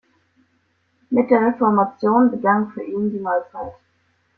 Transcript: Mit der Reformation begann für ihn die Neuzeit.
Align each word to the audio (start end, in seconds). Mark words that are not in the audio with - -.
Mit 1.11 1.29
der 1.29 1.41
Reformation 1.45 2.31
begann 2.31 2.71
für 2.71 2.81
ihn 2.81 3.11
die 3.11 3.19
Neuzeit. 3.19 3.75